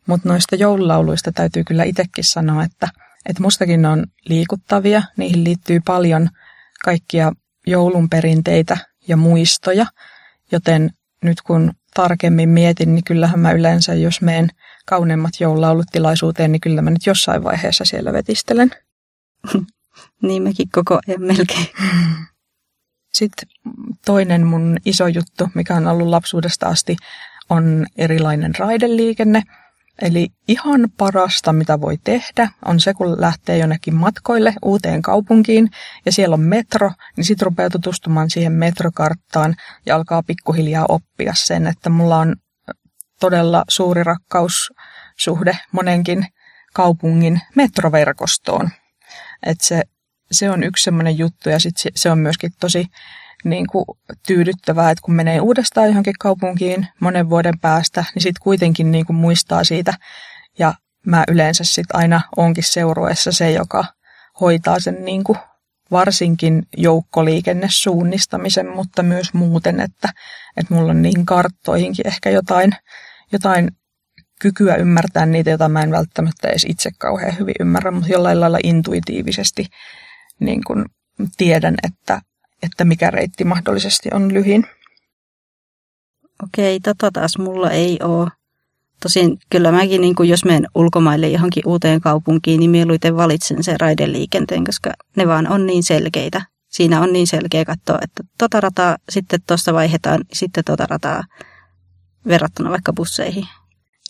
Mutta 0.06 0.28
noista 0.28 0.56
joululauluista 0.56 1.32
täytyy 1.32 1.64
kyllä 1.64 1.84
itsekin 1.84 2.24
sanoa, 2.24 2.64
että, 2.64 2.88
että 3.26 3.42
mustakin 3.42 3.82
ne 3.82 3.88
on 3.88 4.06
liikuttavia. 4.24 5.02
Niihin 5.16 5.44
liittyy 5.44 5.80
paljon 5.84 6.28
kaikkia 6.84 7.32
joulun 7.66 8.08
perinteitä 8.08 8.76
ja 9.08 9.16
muistoja. 9.16 9.86
Joten 10.52 10.90
nyt 11.24 11.42
kun 11.42 11.72
tarkemmin 11.94 12.48
mietin, 12.48 12.94
niin 12.94 13.04
kyllähän 13.04 13.40
mä 13.40 13.52
yleensä, 13.52 13.94
jos 13.94 14.20
meen 14.20 14.48
kauneimmat 14.86 15.30
joululaulut 15.40 15.86
tilaisuuteen, 15.92 16.52
niin 16.52 16.60
kyllä 16.60 16.82
mä 16.82 16.90
nyt 16.90 17.06
jossain 17.06 17.44
vaiheessa 17.44 17.84
siellä 17.84 18.12
vetistelen. 18.12 18.70
niin 20.22 20.42
mekin 20.42 20.68
koko 20.72 20.98
ajan 21.08 21.22
melkein. 21.22 21.66
Sitten 23.12 23.48
toinen 24.06 24.46
mun 24.46 24.76
iso 24.84 25.06
juttu, 25.06 25.48
mikä 25.54 25.74
on 25.74 25.86
ollut 25.86 26.08
lapsuudesta 26.08 26.66
asti, 26.66 26.96
on 27.50 27.86
erilainen 27.98 28.54
raideliikenne. 28.58 29.42
Eli 30.02 30.28
ihan 30.48 30.88
parasta, 30.96 31.52
mitä 31.52 31.80
voi 31.80 31.98
tehdä, 32.04 32.48
on 32.64 32.80
se, 32.80 32.94
kun 32.94 33.20
lähtee 33.20 33.58
jonnekin 33.58 33.94
matkoille 33.94 34.54
uuteen 34.62 35.02
kaupunkiin 35.02 35.70
ja 36.06 36.12
siellä 36.12 36.34
on 36.34 36.40
metro, 36.40 36.90
niin 37.16 37.24
sitten 37.24 37.46
rupeaa 37.46 37.70
tutustumaan 37.70 38.30
siihen 38.30 38.52
metrokarttaan 38.52 39.54
ja 39.86 39.96
alkaa 39.96 40.22
pikkuhiljaa 40.22 40.86
oppia 40.88 41.32
sen, 41.36 41.66
että 41.66 41.90
mulla 41.90 42.18
on 42.18 42.36
todella 43.20 43.64
suuri 43.68 44.04
rakkaussuhde 44.04 45.58
monenkin 45.72 46.26
kaupungin 46.74 47.40
metroverkostoon. 47.56 48.70
Et 49.46 49.60
se 49.60 49.82
se 50.32 50.50
on 50.50 50.62
yksi 50.62 50.84
semmoinen 50.84 51.18
juttu 51.18 51.48
ja 51.48 51.58
sit 51.58 51.76
se, 51.76 51.90
se 51.96 52.10
on 52.10 52.18
myöskin 52.18 52.52
tosi 52.60 52.86
niin 53.44 53.66
kuin, 53.66 53.84
tyydyttävää, 54.26 54.90
että 54.90 55.02
kun 55.02 55.14
menee 55.14 55.40
uudestaan 55.40 55.88
johonkin 55.88 56.14
kaupunkiin 56.20 56.86
monen 57.00 57.30
vuoden 57.30 57.58
päästä, 57.58 58.04
niin 58.14 58.22
sitten 58.22 58.42
kuitenkin 58.42 58.92
niin 58.92 59.06
kuin, 59.06 59.16
muistaa 59.16 59.64
siitä. 59.64 59.94
Ja 60.58 60.74
mä 61.06 61.24
yleensä 61.28 61.64
sitten 61.64 61.96
aina 61.96 62.20
onkin 62.36 62.64
seurueessa 62.64 63.32
se, 63.32 63.50
joka 63.50 63.84
hoitaa 64.40 64.80
sen 64.80 65.04
niin 65.04 65.24
kuin, 65.24 65.38
varsinkin 65.90 66.62
joukkoliikennesuunnistamisen, 66.76 68.68
mutta 68.68 69.02
myös 69.02 69.34
muuten, 69.34 69.80
että, 69.80 70.08
että 70.56 70.74
mulla 70.74 70.90
on 70.90 71.02
niihin 71.02 71.26
karttoihinkin 71.26 72.06
ehkä 72.06 72.30
jotain, 72.30 72.72
jotain 73.32 73.70
kykyä 74.40 74.74
ymmärtää 74.74 75.26
niitä, 75.26 75.50
joita 75.50 75.68
mä 75.68 75.82
en 75.82 75.90
välttämättä 75.90 76.48
edes 76.48 76.66
itse 76.68 76.90
kauhean 76.98 77.38
hyvin 77.38 77.54
ymmärrä, 77.60 77.90
mutta 77.90 78.12
jollain 78.12 78.40
lailla 78.40 78.58
intuitiivisesti 78.62 79.66
niin 80.40 80.64
kuin 80.66 80.84
tiedän, 81.36 81.74
että, 81.82 82.22
että 82.62 82.84
mikä 82.84 83.10
reitti 83.10 83.44
mahdollisesti 83.44 84.08
on 84.12 84.34
lyhin. 84.34 84.66
Okei, 86.44 86.80
tota 86.80 87.10
taas 87.12 87.38
mulla 87.38 87.70
ei 87.70 87.98
ole. 88.02 88.30
Tosin 89.02 89.38
kyllä 89.50 89.72
mäkin, 89.72 90.00
niin 90.00 90.14
kuin 90.14 90.28
jos 90.28 90.44
menen 90.44 90.66
ulkomaille 90.74 91.28
johonkin 91.28 91.62
uuteen 91.66 92.00
kaupunkiin, 92.00 92.60
niin 92.60 92.70
mieluiten 92.70 93.16
valitsen 93.16 93.64
sen 93.64 93.80
raideliikenteen, 93.80 94.64
koska 94.64 94.92
ne 95.16 95.26
vaan 95.26 95.48
on 95.48 95.66
niin 95.66 95.82
selkeitä. 95.82 96.42
Siinä 96.68 97.00
on 97.00 97.12
niin 97.12 97.26
selkeä 97.26 97.64
katsoa, 97.64 97.98
että 98.02 98.22
tota 98.38 98.60
rataa, 98.60 98.96
sitten 99.08 99.40
tuosta 99.46 99.74
vaihdetaan, 99.74 100.24
sitten 100.32 100.64
tota 100.64 100.86
rataa 100.86 101.24
verrattuna 102.26 102.70
vaikka 102.70 102.92
busseihin. 102.92 103.46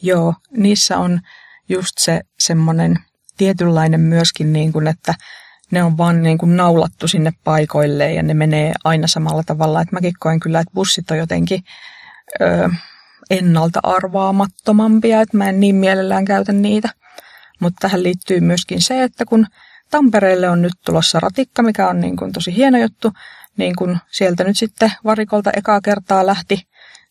Joo, 0.02 0.34
niissä 0.56 0.98
on 0.98 1.20
just 1.68 1.92
se 1.98 2.20
semmoinen 2.38 2.98
tietynlainen 3.36 4.00
myöskin, 4.00 4.52
niin 4.52 4.72
kuin, 4.72 4.86
että 4.86 5.14
ne 5.70 5.82
on 5.82 5.98
vaan 5.98 6.22
niin 6.22 6.38
kuin 6.38 6.56
naulattu 6.56 7.08
sinne 7.08 7.32
paikoille 7.44 8.12
ja 8.12 8.22
ne 8.22 8.34
menee 8.34 8.72
aina 8.84 9.06
samalla 9.06 9.42
tavalla. 9.46 9.82
Et 9.82 9.92
mäkin 9.92 10.12
koen 10.18 10.40
kyllä, 10.40 10.60
että 10.60 10.74
bussit 10.74 11.10
on 11.10 11.18
jotenkin 11.18 11.64
ö, 12.40 12.68
ennalta 13.30 13.80
arvaamattomampia, 13.82 15.20
että 15.20 15.36
mä 15.36 15.48
en 15.48 15.60
niin 15.60 15.76
mielellään 15.76 16.24
käytä 16.24 16.52
niitä. 16.52 16.88
Mutta 17.60 17.78
tähän 17.80 18.02
liittyy 18.02 18.40
myöskin 18.40 18.82
se, 18.82 19.02
että 19.02 19.24
kun 19.24 19.46
Tampereelle 19.90 20.48
on 20.48 20.62
nyt 20.62 20.72
tulossa 20.86 21.20
ratikka, 21.20 21.62
mikä 21.62 21.88
on 21.88 22.00
niin 22.00 22.16
kuin 22.16 22.32
tosi 22.32 22.56
hieno 22.56 22.78
juttu, 22.78 23.12
niin 23.56 23.76
kun 23.76 23.98
sieltä 24.10 24.44
nyt 24.44 24.58
sitten 24.58 24.92
varikolta 25.04 25.50
ekaa 25.56 25.80
kertaa 25.80 26.26
lähti 26.26 26.62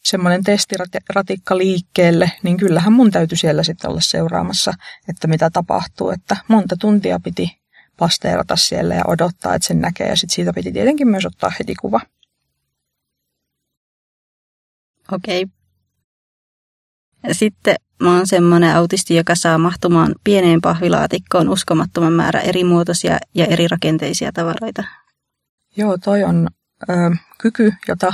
semmoinen 0.04 0.44
testiratikka 0.44 1.58
liikkeelle, 1.58 2.32
niin 2.44 2.58
kyllähän 2.58 2.94
mun 2.94 3.12
täytyy 3.12 3.38
siellä 3.38 3.64
sitten 3.64 3.90
olla 3.90 4.02
seuraamassa, 4.02 4.74
että 5.08 5.28
mitä 5.28 5.50
tapahtuu. 5.50 6.10
Että 6.10 6.38
monta 6.48 6.76
tuntia 6.80 7.20
piti 7.24 7.59
pasteerata 8.00 8.56
siellä 8.56 8.96
ja 8.96 9.04
odottaa, 9.08 9.56
että 9.56 9.68
sen 9.68 9.82
näkee. 9.82 10.08
Ja 10.08 10.16
sitten 10.16 10.36
siitä 10.36 10.54
piti 10.54 10.72
tietenkin 10.72 11.08
myös 11.08 11.26
ottaa 11.26 11.52
heti 11.60 11.76
kuva. 11.76 12.02
Okei. 15.12 15.44
Okay. 15.44 17.34
Sitten 17.34 17.76
mä 18.04 18.16
oon 18.16 18.28
semmoinen 18.28 18.76
autisti, 18.76 19.16
joka 19.16 19.36
saa 19.36 19.58
mahtumaan 19.58 20.16
pieneen 20.24 20.62
pahvilaatikkoon 20.62 21.50
uskomattoman 21.50 22.14
määrä 22.14 22.40
eri 22.40 22.64
muotoisia 22.64 23.18
ja 23.36 23.46
eri 23.46 23.68
rakenteisia 23.68 24.32
tavaroita. 24.32 24.84
Joo, 25.78 25.98
toi 25.98 26.24
on 26.24 26.48
ö, 26.90 26.94
kyky, 27.38 27.74
jota 27.88 28.14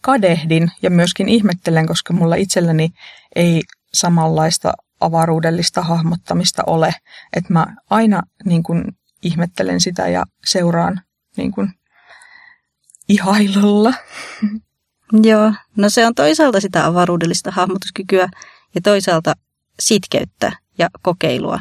kadehdin 0.00 0.70
ja 0.82 0.90
myöskin 0.90 1.28
ihmettelen, 1.28 1.86
koska 1.86 2.12
mulla 2.12 2.34
itselläni 2.34 2.88
ei 3.36 3.62
samanlaista 3.94 4.72
avaruudellista 5.00 5.82
hahmottamista 5.82 6.62
ole. 6.66 6.94
Että 7.32 7.52
mä 7.52 7.66
aina 7.90 8.22
niin 8.44 8.62
kun, 8.62 8.84
ihmettelen 9.22 9.80
sitä 9.80 10.08
ja 10.08 10.24
seuraan 10.44 11.00
niin 11.36 11.52
kuin 11.52 11.72
ihailulla. 13.08 13.92
Joo, 15.22 15.52
no 15.76 15.90
se 15.90 16.06
on 16.06 16.14
toisaalta 16.14 16.60
sitä 16.60 16.86
avaruudellista 16.86 17.50
hahmotuskykyä 17.50 18.28
ja 18.74 18.80
toisaalta 18.80 19.34
sitkeyttä 19.80 20.52
ja 20.78 20.88
kokeilua. 21.02 21.60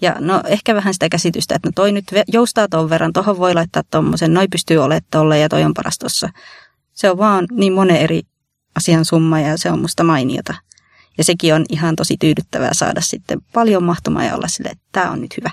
Ja 0.00 0.16
no 0.20 0.42
ehkä 0.46 0.74
vähän 0.74 0.94
sitä 0.94 1.08
käsitystä, 1.08 1.54
että 1.54 1.68
no 1.68 1.72
toi 1.74 1.92
nyt 1.92 2.04
joustaa 2.28 2.68
ton 2.68 2.90
verran, 2.90 3.12
tohon 3.12 3.38
voi 3.38 3.54
laittaa 3.54 3.82
tommosen, 3.90 4.34
noi 4.34 4.48
pystyy 4.48 4.78
olemaan 4.78 5.02
tolle 5.10 5.38
ja 5.38 5.48
toi 5.48 5.64
on 5.64 5.74
paras 5.74 5.98
tossa. 5.98 6.28
Se 6.92 7.10
on 7.10 7.18
vaan 7.18 7.46
niin 7.50 7.72
monen 7.72 7.96
eri 7.96 8.22
asian 8.76 9.04
summa 9.04 9.40
ja 9.40 9.58
se 9.58 9.70
on 9.70 9.80
musta 9.80 10.04
mainiota. 10.04 10.54
Ja 11.18 11.24
sekin 11.24 11.54
on 11.54 11.64
ihan 11.68 11.96
tosi 11.96 12.16
tyydyttävää 12.20 12.74
saada 12.74 13.00
sitten 13.00 13.40
paljon 13.52 13.84
mahtumaa 13.84 14.24
ja 14.24 14.36
olla 14.36 14.48
sille, 14.48 14.68
että 14.68 14.84
tämä 14.92 15.10
on 15.10 15.20
nyt 15.20 15.36
hyvä. 15.36 15.50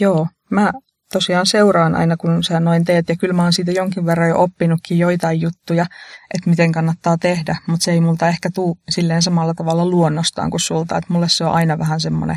Joo, 0.00 0.26
mä 0.50 0.72
tosiaan 1.12 1.46
seuraan 1.46 1.94
aina, 1.94 2.16
kun 2.16 2.44
sä 2.44 2.60
noin 2.60 2.84
teet, 2.84 3.08
ja 3.08 3.16
kyllä 3.16 3.34
mä 3.34 3.42
oon 3.42 3.52
siitä 3.52 3.72
jonkin 3.72 4.06
verran 4.06 4.28
jo 4.28 4.42
oppinutkin 4.42 4.98
joitain 4.98 5.40
juttuja, 5.40 5.86
että 6.34 6.50
miten 6.50 6.72
kannattaa 6.72 7.18
tehdä, 7.18 7.56
mutta 7.66 7.84
se 7.84 7.92
ei 7.92 8.00
multa 8.00 8.28
ehkä 8.28 8.50
tuu 8.54 8.78
silleen 8.88 9.22
samalla 9.22 9.54
tavalla 9.54 9.86
luonnostaan 9.86 10.50
kuin 10.50 10.60
sulta, 10.60 10.98
että 10.98 11.12
mulle 11.12 11.28
se 11.28 11.44
on 11.44 11.52
aina 11.52 11.78
vähän 11.78 12.00
semmoinen 12.00 12.36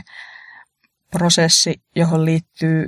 prosessi, 1.12 1.82
johon 1.96 2.26
liittyy 2.26 2.88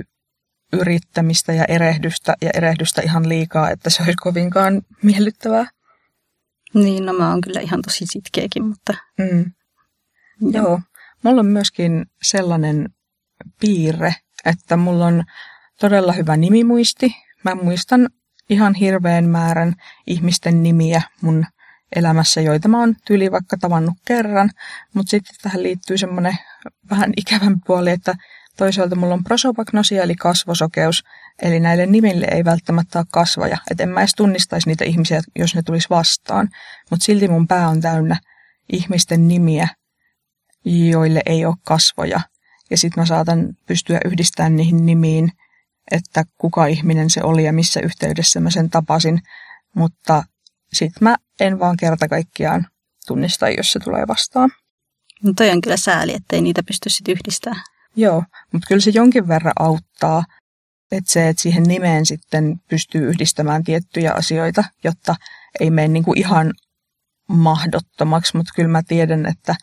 yrittämistä 0.72 1.52
ja 1.52 1.64
erehdystä, 1.68 2.36
ja 2.42 2.50
erehdystä 2.54 3.02
ihan 3.02 3.28
liikaa, 3.28 3.70
että 3.70 3.90
se 3.90 4.02
olisi 4.02 4.16
kovinkaan 4.16 4.82
miellyttävää. 5.02 5.66
Niin, 6.74 7.06
no 7.06 7.12
mä 7.12 7.30
oon 7.30 7.40
kyllä 7.40 7.60
ihan 7.60 7.82
tosi 7.82 8.06
sitkeäkin, 8.06 8.66
mutta... 8.66 8.94
Mm. 9.18 9.52
Joo. 10.40 10.64
Joo. 10.64 10.80
Mulla 11.22 11.40
on 11.40 11.46
myöskin 11.46 12.06
sellainen 12.22 12.88
piirre, 13.60 14.14
että 14.44 14.76
mulla 14.76 15.06
on 15.06 15.24
todella 15.80 16.12
hyvä 16.12 16.36
nimimuisti. 16.36 17.16
Mä 17.44 17.54
muistan 17.54 18.08
ihan 18.50 18.74
hirveän 18.74 19.24
määrän 19.24 19.74
ihmisten 20.06 20.62
nimiä 20.62 21.02
mun 21.20 21.46
elämässä, 21.96 22.40
joita 22.40 22.68
mä 22.68 22.80
oon 22.80 22.96
tyli 23.06 23.30
vaikka 23.30 23.56
tavannut 23.56 23.94
kerran, 24.06 24.50
mutta 24.94 25.10
sitten 25.10 25.34
tähän 25.42 25.62
liittyy 25.62 25.98
semmoinen 25.98 26.38
vähän 26.90 27.12
ikävän 27.16 27.56
puoli, 27.66 27.90
että 27.90 28.14
toisaalta 28.56 28.96
mulla 28.96 29.14
on 29.14 29.24
prosopagnosia 29.24 30.02
eli 30.02 30.14
kasvosokeus, 30.14 31.04
eli 31.42 31.60
näille 31.60 31.86
nimille 31.86 32.26
ei 32.30 32.44
välttämättä 32.44 32.98
ole 32.98 33.06
kasvoja, 33.12 33.58
että 33.70 33.82
en 33.82 33.88
mä 33.88 34.00
edes 34.00 34.14
tunnistaisi 34.14 34.68
niitä 34.68 34.84
ihmisiä, 34.84 35.22
jos 35.38 35.54
ne 35.54 35.62
tulisi 35.62 35.90
vastaan, 35.90 36.48
mutta 36.90 37.04
silti 37.04 37.28
mun 37.28 37.46
pää 37.46 37.68
on 37.68 37.80
täynnä 37.80 38.16
ihmisten 38.72 39.28
nimiä, 39.28 39.68
joille 40.64 41.22
ei 41.26 41.44
ole 41.44 41.54
kasvoja, 41.64 42.20
ja 42.72 42.78
sitten 42.78 43.02
mä 43.02 43.06
saatan 43.06 43.56
pystyä 43.66 44.00
yhdistämään 44.04 44.56
niihin 44.56 44.86
nimiin 44.86 45.32
että 45.90 46.24
kuka 46.38 46.66
ihminen 46.66 47.10
se 47.10 47.22
oli 47.22 47.44
ja 47.44 47.52
missä 47.52 47.80
yhteydessä 47.80 48.40
mä 48.40 48.50
sen 48.50 48.70
tapasin, 48.70 49.20
mutta 49.76 50.24
sitten 50.72 51.04
mä 51.04 51.16
en 51.40 51.58
vaan 51.58 51.76
kerta 51.76 52.08
kaikkiaan 52.08 52.66
tunnista, 53.06 53.48
jos 53.48 53.72
se 53.72 53.78
tulee 53.78 54.06
vastaan. 54.08 54.50
No 55.22 55.32
toi 55.36 55.50
on 55.50 55.60
kyllä 55.60 55.76
sääli, 55.76 56.14
ettei 56.14 56.40
niitä 56.40 56.62
pysty 56.62 56.90
sitten 56.90 57.12
yhdistämään. 57.12 57.62
Joo, 57.96 58.24
mutta 58.52 58.66
kyllä 58.68 58.80
se 58.80 58.90
jonkin 58.94 59.28
verran 59.28 59.52
auttaa, 59.58 60.24
että 60.92 61.12
se, 61.12 61.28
että 61.28 61.42
siihen 61.42 61.62
nimeen 61.62 62.06
sitten 62.06 62.60
pystyy 62.68 63.08
yhdistämään 63.08 63.64
tiettyjä 63.64 64.12
asioita, 64.12 64.64
jotta 64.84 65.14
ei 65.60 65.70
mene 65.70 65.88
niin 65.88 66.04
kuin 66.04 66.18
ihan 66.18 66.52
mahdottomaksi, 67.28 68.36
mutta 68.36 68.52
kyllä 68.56 68.68
mä 68.68 68.82
tiedän, 68.82 69.26
että 69.26 69.54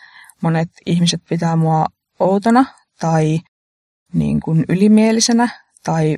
monet 0.42 0.70
ihmiset 0.86 1.22
pitää 1.30 1.56
mua 1.56 1.86
outona 2.20 2.66
tai 3.00 3.40
niin 4.14 4.40
kuin 4.40 4.66
ylimielisenä 4.70 5.50
tai 5.84 6.18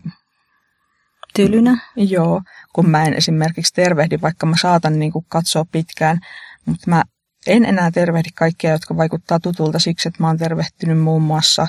tylynä. 1.34 1.78
Joo, 1.96 2.42
kun 2.74 2.90
mä 2.90 3.06
en 3.06 3.14
esimerkiksi 3.14 3.74
tervehdi, 3.74 4.18
vaikka 4.22 4.46
mä 4.46 4.56
saatan 4.62 5.00
niin 5.00 5.12
kuin 5.12 5.26
katsoa 5.30 5.66
pitkään, 5.72 6.20
mutta 6.66 6.90
mä 6.90 7.04
en 7.48 7.66
enää 7.66 7.92
tervehdi 7.92 8.30
kaikkia, 8.36 8.72
jotka 8.72 8.98
vaikuttaa 8.98 9.40
tutulta 9.40 9.80
siksi, 9.80 10.08
että 10.08 10.24
mä 10.24 10.28
oon 10.28 10.38
tervehtynyt 10.38 11.00
muun 11.00 11.22
muassa 11.22 11.68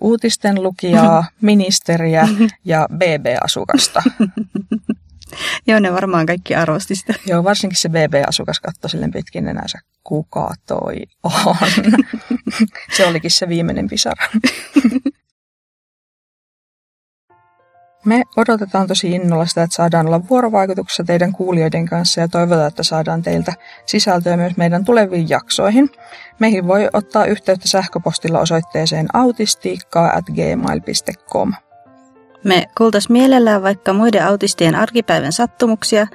uutisten 0.00 0.62
lukijaa, 0.62 1.24
ministeriä 1.40 2.28
ja 2.64 2.88
BB-asukasta. 2.92 4.02
Joo, 5.66 5.80
ne 5.80 5.92
varmaan 5.92 6.26
kaikki 6.26 6.54
arvosti 6.54 6.94
sitä. 6.94 7.14
Joo, 7.26 7.44
varsinkin 7.44 7.76
se 7.78 7.88
BB-asukas 7.88 8.60
katsoi 8.60 8.90
silleen 8.90 9.10
pitkin 9.10 9.48
enäänsä, 9.48 9.78
kuka 10.04 10.54
toi 10.66 10.96
on. 11.22 11.56
Se 12.96 13.06
olikin 13.06 13.30
se 13.30 13.48
viimeinen 13.48 13.88
pisara. 13.88 14.26
Me 18.04 18.22
odotetaan 18.36 18.86
tosi 18.86 19.10
innolla 19.10 19.46
sitä, 19.46 19.62
että 19.62 19.76
saadaan 19.76 20.06
olla 20.06 20.28
vuorovaikutuksessa 20.28 21.04
teidän 21.04 21.32
kuulijoiden 21.32 21.86
kanssa 21.86 22.20
ja 22.20 22.28
toivotaan, 22.28 22.68
että 22.68 22.82
saadaan 22.82 23.22
teiltä 23.22 23.52
sisältöä 23.86 24.36
myös 24.36 24.56
meidän 24.56 24.84
tuleviin 24.84 25.28
jaksoihin. 25.28 25.90
Meihin 26.38 26.66
voi 26.66 26.88
ottaa 26.92 27.24
yhteyttä 27.24 27.68
sähköpostilla 27.68 28.40
osoitteeseen 28.40 29.06
autistiikkaa.gmail.com. 29.12 31.52
Me 32.44 32.66
kuultais 32.78 33.08
mielellään 33.08 33.62
vaikka 33.62 33.92
muiden 33.92 34.26
autistien 34.26 34.74
arkipäivän 34.74 35.32
sattumuksia, 35.32 36.06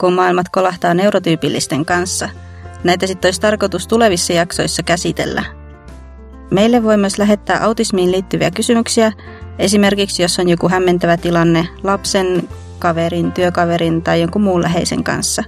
kun 0.00 0.12
maailmat 0.12 0.48
kolahtaa 0.48 0.94
neurotyypillisten 0.94 1.84
kanssa. 1.84 2.28
Näitä 2.84 3.06
sitten 3.06 3.28
olisi 3.28 3.40
tarkoitus 3.40 3.86
tulevissa 3.86 4.32
jaksoissa 4.32 4.82
käsitellä. 4.82 5.59
Meille 6.50 6.82
voi 6.82 6.96
myös 6.96 7.18
lähettää 7.18 7.64
autismiin 7.64 8.12
liittyviä 8.12 8.50
kysymyksiä– 8.50 9.12
Esimerkiksi 9.60 10.22
jos 10.22 10.38
on 10.38 10.48
joku 10.48 10.68
hämmentävä 10.68 11.16
tilanne 11.16 11.68
lapsen, 11.82 12.48
kaverin, 12.78 13.32
työkaverin 13.32 14.02
tai 14.02 14.20
jonkun 14.20 14.42
muun 14.42 14.62
läheisen 14.62 15.04
kanssa. 15.04 15.44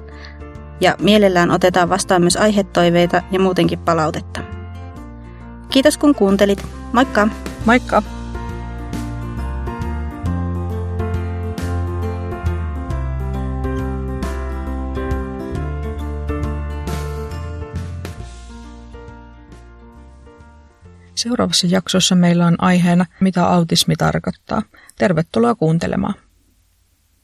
Ja 0.81 0.97
mielellään 1.01 1.51
otetaan 1.51 1.89
vastaan 1.89 2.23
myös 2.23 2.37
aihetoiveita 2.37 3.23
ja 3.31 3.41
muutenkin 3.41 3.79
palautetta. 3.79 4.41
Kiitos 5.71 5.99
kun 5.99 6.15
kuuntelit. 6.15 6.67
Moikka! 6.93 7.29
Moikka! 7.65 8.03
Seuraavassa 21.23 21.67
jaksossa 21.67 22.15
meillä 22.15 22.47
on 22.47 22.57
aiheena, 22.59 23.07
mitä 23.21 23.47
autismi 23.47 23.97
tarkoittaa. 23.97 24.63
Tervetuloa 24.99 25.55
kuuntelemaan. 25.55 26.15